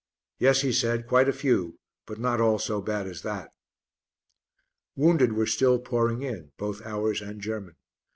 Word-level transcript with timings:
"Yes," 0.39 0.61
he 0.61 0.71
said, 0.73 1.05
"quite 1.07 1.29
a 1.29 1.31
few, 1.31 1.77
but 2.07 2.17
not 2.17 2.41
all 2.41 2.57
so 2.57 2.81
bad 2.81 3.05
as 3.05 3.21
that." 3.21 3.53
Wounded 4.95 5.33
were 5.33 5.45
still 5.45 5.77
pouring 5.77 6.23
in, 6.23 6.51
both 6.57 6.81
ours 6.83 7.21
and 7.21 7.39
German. 7.39 7.75